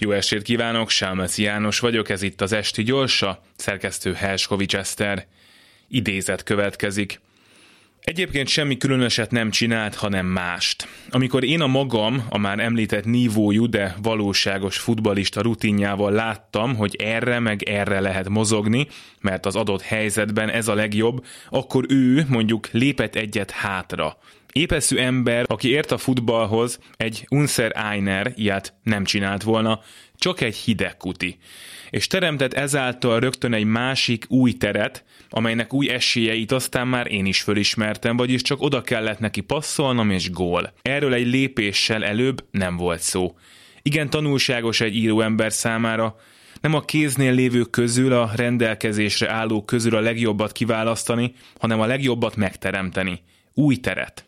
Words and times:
Jó 0.00 0.10
estét 0.10 0.42
kívánok, 0.42 0.90
Sámeszi 0.90 1.42
János 1.42 1.78
vagyok, 1.80 2.08
ez 2.08 2.22
itt 2.22 2.40
az 2.40 2.52
Esti 2.52 2.82
Gyorsa, 2.82 3.42
szerkesztő 3.56 4.12
Helskovics 4.12 4.76
Eszter. 4.76 5.26
Idézet 5.88 6.42
következik. 6.42 7.20
Egyébként 8.00 8.48
semmi 8.48 8.76
különöset 8.76 9.30
nem 9.30 9.50
csinált, 9.50 9.94
hanem 9.94 10.26
mást. 10.26 10.88
Amikor 11.10 11.44
én 11.44 11.60
a 11.60 11.66
magam, 11.66 12.26
a 12.28 12.38
már 12.38 12.58
említett 12.58 13.04
nívójú, 13.04 13.68
de 13.68 13.94
valóságos 14.02 14.78
futbalista 14.78 15.40
rutinjával 15.40 16.12
láttam, 16.12 16.76
hogy 16.76 16.96
erre 16.96 17.38
meg 17.38 17.62
erre 17.62 18.00
lehet 18.00 18.28
mozogni, 18.28 18.86
mert 19.20 19.46
az 19.46 19.56
adott 19.56 19.82
helyzetben 19.82 20.48
ez 20.48 20.68
a 20.68 20.74
legjobb, 20.74 21.24
akkor 21.50 21.84
ő 21.88 22.24
mondjuk 22.28 22.68
lépett 22.70 23.14
egyet 23.14 23.50
hátra. 23.50 24.16
Épeszű 24.52 24.96
ember, 24.96 25.44
aki 25.48 25.68
ért 25.68 25.90
a 25.90 25.98
futballhoz, 25.98 26.78
egy 26.96 27.26
Unser 27.30 27.72
Einer 27.74 28.32
ilyet 28.36 28.74
nem 28.82 29.04
csinált 29.04 29.42
volna, 29.42 29.80
csak 30.16 30.40
egy 30.40 30.56
hideg 30.56 30.96
kuti. 30.96 31.38
És 31.90 32.06
teremtett 32.06 32.52
ezáltal 32.52 33.20
rögtön 33.20 33.52
egy 33.52 33.64
másik 33.64 34.24
új 34.28 34.52
teret, 34.52 35.04
amelynek 35.28 35.72
új 35.72 35.88
esélyeit 35.88 36.52
aztán 36.52 36.88
már 36.88 37.12
én 37.12 37.26
is 37.26 37.40
fölismertem, 37.40 38.16
vagyis 38.16 38.42
csak 38.42 38.62
oda 38.62 38.82
kellett 38.82 39.18
neki 39.18 39.40
passzolnom 39.40 40.10
és 40.10 40.30
gól. 40.30 40.72
Erről 40.82 41.14
egy 41.14 41.26
lépéssel 41.26 42.04
előbb 42.04 42.44
nem 42.50 42.76
volt 42.76 43.00
szó. 43.00 43.36
Igen 43.82 44.10
tanulságos 44.10 44.80
egy 44.80 44.96
író 44.96 45.20
ember 45.20 45.52
számára, 45.52 46.16
nem 46.60 46.74
a 46.74 46.80
kéznél 46.80 47.32
lévő 47.32 47.62
közül, 47.62 48.12
a 48.12 48.30
rendelkezésre 48.36 49.30
álló 49.30 49.64
közül 49.64 49.96
a 49.96 50.00
legjobbat 50.00 50.52
kiválasztani, 50.52 51.32
hanem 51.58 51.80
a 51.80 51.86
legjobbat 51.86 52.36
megteremteni. 52.36 53.22
Új 53.54 53.76
teret. 53.76 54.27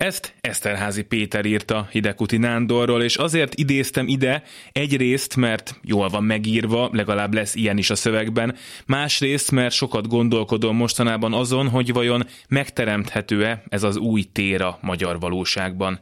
Ezt 0.00 0.34
Eszterházi 0.40 1.02
Péter 1.02 1.44
írta 1.44 1.88
Hidekuti 1.90 2.36
Nándorról, 2.36 3.02
és 3.02 3.16
azért 3.16 3.54
idéztem 3.54 4.08
ide 4.08 4.42
egyrészt, 4.72 5.36
mert 5.36 5.80
jól 5.82 6.08
van 6.08 6.24
megírva, 6.24 6.88
legalább 6.92 7.34
lesz 7.34 7.54
ilyen 7.54 7.78
is 7.78 7.90
a 7.90 7.94
szövegben, 7.94 8.56
másrészt, 8.86 9.50
mert 9.50 9.74
sokat 9.74 10.08
gondolkodom 10.08 10.76
mostanában 10.76 11.32
azon, 11.32 11.68
hogy 11.68 11.92
vajon 11.92 12.26
megteremthető-e 12.48 13.62
ez 13.68 13.82
az 13.82 13.96
új 13.96 14.22
tér 14.22 14.62
a 14.62 14.78
magyar 14.82 15.20
valóságban 15.20 16.00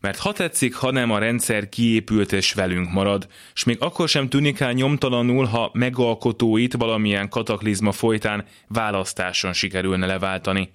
mert 0.00 0.18
ha 0.18 0.32
tetszik, 0.32 0.74
ha 0.74 0.90
nem, 0.90 1.10
a 1.10 1.18
rendszer 1.18 1.68
kiépült 1.68 2.32
és 2.32 2.52
velünk 2.52 2.92
marad, 2.92 3.26
és 3.54 3.64
még 3.64 3.76
akkor 3.80 4.08
sem 4.08 4.28
tűnik 4.28 4.60
el 4.60 4.72
nyomtalanul, 4.72 5.44
ha 5.44 5.70
megalkotóit 5.72 6.74
valamilyen 6.74 7.28
kataklizma 7.28 7.92
folytán 7.92 8.44
választáson 8.68 9.52
sikerülne 9.52 10.06
leváltani. 10.06 10.72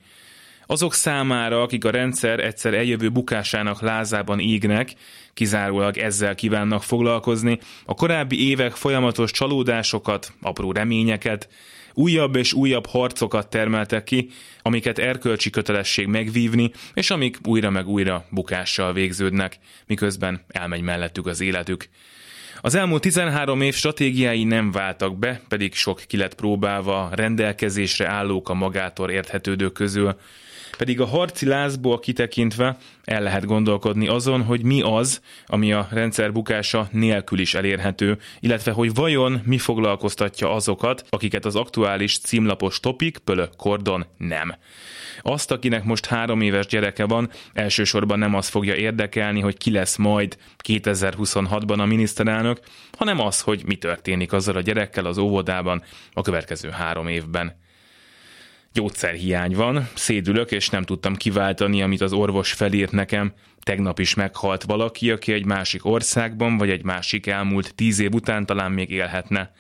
Azok 0.71 0.93
számára, 0.93 1.61
akik 1.61 1.85
a 1.85 1.89
rendszer 1.89 2.39
egyszer 2.39 2.73
eljövő 2.73 3.09
bukásának 3.09 3.81
lázában 3.81 4.39
égnek, 4.39 4.93
kizárólag 5.33 5.97
ezzel 5.97 6.35
kívánnak 6.35 6.83
foglalkozni, 6.83 7.59
a 7.85 7.93
korábbi 7.93 8.49
évek 8.49 8.71
folyamatos 8.71 9.31
csalódásokat, 9.31 10.33
apró 10.41 10.71
reményeket, 10.71 11.49
újabb 11.93 12.35
és 12.35 12.53
újabb 12.53 12.85
harcokat 12.85 13.49
termeltek 13.49 14.03
ki, 14.03 14.29
amiket 14.61 14.99
erkölcsi 14.99 15.49
kötelesség 15.49 16.07
megvívni, 16.07 16.71
és 16.93 17.09
amik 17.09 17.37
újra 17.43 17.69
meg 17.69 17.87
újra 17.87 18.25
bukással 18.29 18.93
végződnek, 18.93 19.57
miközben 19.87 20.41
elmegy 20.47 20.81
mellettük 20.81 21.25
az 21.25 21.41
életük. 21.41 21.89
Az 22.63 22.75
elmúlt 22.75 23.01
13 23.01 23.61
év 23.61 23.75
stratégiái 23.75 24.43
nem 24.43 24.71
váltak 24.71 25.17
be, 25.17 25.41
pedig 25.47 25.73
sok 25.73 26.01
ki 26.07 26.17
lett 26.17 26.35
próbálva 26.35 27.09
rendelkezésre 27.11 28.07
állók 28.07 28.49
a 28.49 28.53
magától 28.53 29.09
érthetődők 29.09 29.73
közül, 29.73 30.15
pedig 30.77 31.01
a 31.01 31.05
harci 31.05 31.45
lázból 31.45 31.99
kitekintve 31.99 32.77
el 33.03 33.21
lehet 33.21 33.45
gondolkodni 33.45 34.07
azon, 34.07 34.43
hogy 34.43 34.63
mi 34.63 34.81
az, 34.81 35.21
ami 35.45 35.73
a 35.73 35.87
rendszer 35.91 36.31
bukása 36.31 36.87
nélkül 36.91 37.39
is 37.39 37.53
elérhető, 37.53 38.17
illetve 38.39 38.71
hogy 38.71 38.93
vajon 38.93 39.41
mi 39.45 39.57
foglalkoztatja 39.57 40.53
azokat, 40.53 41.05
akiket 41.09 41.45
az 41.45 41.55
aktuális 41.55 42.19
címlapos 42.19 42.79
topik, 42.79 43.17
pölö 43.17 43.45
kordon 43.57 44.05
nem. 44.17 44.55
Azt, 45.21 45.51
akinek 45.51 45.83
most 45.83 46.05
három 46.05 46.41
éves 46.41 46.65
gyereke 46.65 47.05
van, 47.05 47.29
elsősorban 47.53 48.19
nem 48.19 48.35
az 48.35 48.47
fogja 48.47 48.75
érdekelni, 48.75 49.39
hogy 49.39 49.57
ki 49.57 49.71
lesz 49.71 49.95
majd 49.95 50.37
2026-ban 50.67 51.79
a 51.79 51.85
miniszterelnök, 51.85 52.50
hanem 52.97 53.19
az, 53.19 53.41
hogy 53.41 53.63
mi 53.65 53.75
történik 53.75 54.33
azzal 54.33 54.55
a 54.55 54.61
gyerekkel 54.61 55.05
az 55.05 55.17
óvodában 55.17 55.83
a 56.13 56.21
következő 56.21 56.69
három 56.69 57.07
évben 57.07 57.59
gyógyszerhiány 58.73 59.55
van, 59.55 59.89
szédülök, 59.93 60.51
és 60.51 60.69
nem 60.69 60.83
tudtam 60.83 61.15
kiváltani, 61.15 61.81
amit 61.81 62.01
az 62.01 62.13
orvos 62.13 62.51
felírt 62.53 62.91
nekem. 62.91 63.33
Tegnap 63.63 63.99
is 63.99 64.13
meghalt 64.13 64.63
valaki, 64.63 65.11
aki 65.11 65.33
egy 65.33 65.45
másik 65.45 65.85
országban, 65.85 66.57
vagy 66.57 66.69
egy 66.69 66.83
másik 66.83 67.27
elmúlt 67.27 67.75
tíz 67.75 67.99
év 67.99 68.13
után 68.13 68.45
talán 68.45 68.71
még 68.71 68.89
élhetne. 68.89 69.53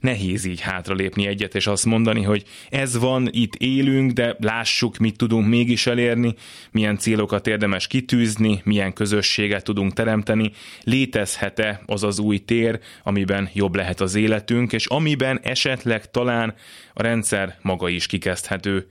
Nehéz 0.00 0.44
így 0.44 0.60
hátralépni 0.60 1.26
egyet, 1.26 1.54
és 1.54 1.66
azt 1.66 1.84
mondani, 1.84 2.22
hogy 2.22 2.44
ez 2.70 2.98
van, 2.98 3.28
itt 3.30 3.54
élünk, 3.54 4.10
de 4.10 4.36
lássuk, 4.40 4.96
mit 4.96 5.16
tudunk 5.16 5.48
mégis 5.48 5.86
elérni, 5.86 6.34
milyen 6.70 6.98
célokat 6.98 7.46
érdemes 7.46 7.86
kitűzni, 7.86 8.60
milyen 8.64 8.92
közösséget 8.92 9.64
tudunk 9.64 9.92
teremteni, 9.92 10.52
létezhet-e 10.82 11.80
az 11.86 12.02
az 12.02 12.18
új 12.18 12.38
tér, 12.38 12.80
amiben 13.02 13.48
jobb 13.52 13.74
lehet 13.74 14.00
az 14.00 14.14
életünk, 14.14 14.72
és 14.72 14.86
amiben 14.86 15.40
esetleg 15.42 16.10
talán 16.10 16.54
a 16.94 17.02
rendszer 17.02 17.58
maga 17.62 17.88
is 17.88 18.06
kikezdhető. 18.06 18.88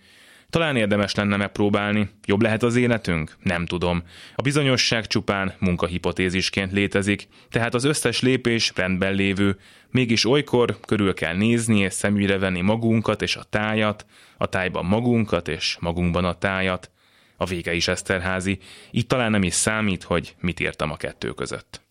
Talán 0.56 0.76
érdemes 0.76 1.16
lenne 1.16 1.38
megpróbálni. 1.38 2.10
Jobb 2.26 2.42
lehet 2.42 2.64
az 2.64 2.76
életünk? 2.76 3.38
Nem 3.44 3.66
tudom. 3.66 4.04
A 4.36 4.42
bizonyosság 4.42 5.08
csupán 5.08 5.54
munkahipotézisként 5.60 6.72
létezik, 6.72 7.28
tehát 7.50 7.74
az 7.74 7.84
összes 7.84 8.22
lépés 8.22 8.72
rendben 8.76 9.14
lévő. 9.14 9.58
Mégis 9.92 10.26
olykor 10.26 10.80
körül 10.80 11.14
kell 11.14 11.36
nézni 11.36 11.80
és 11.80 11.94
szemügyre 11.94 12.38
venni 12.38 12.62
magunkat 12.62 13.22
és 13.22 13.36
a 13.36 13.44
tájat, 13.44 14.06
a 14.38 14.46
tájban 14.46 14.86
magunkat 14.86 15.48
és 15.48 15.78
magunkban 15.80 16.26
a 16.26 16.38
tájat. 16.38 16.92
A 17.38 17.46
vége 17.46 17.74
is 17.74 17.88
Eszterházi. 17.88 18.60
Itt 18.92 19.08
talán 19.08 19.32
nem 19.32 19.44
is 19.44 19.54
számít, 19.54 20.04
hogy 20.04 20.36
mit 20.40 20.60
írtam 20.60 20.92
a 20.92 20.98
kettő 20.98 21.30
között. 21.30 21.82